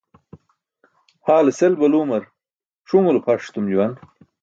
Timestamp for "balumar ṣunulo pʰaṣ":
1.79-3.43